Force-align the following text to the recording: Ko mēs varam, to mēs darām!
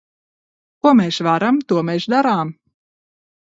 Ko 0.87 0.93
mēs 0.99 1.19
varam, 1.27 1.59
to 1.73 1.79
mēs 1.91 2.09
darām! 2.15 2.55